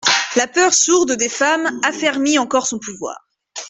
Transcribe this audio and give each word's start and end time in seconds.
La 0.35 0.47
peur 0.47 0.73
sourde 0.73 1.11
des 1.11 1.29
femmes 1.29 1.79
affermit 1.83 2.39
encore 2.39 2.65
son 2.65 2.79
pouvoir. 2.79 3.29